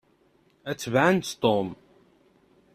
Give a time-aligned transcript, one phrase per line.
[0.69, 1.67] Ad tebεent Tom.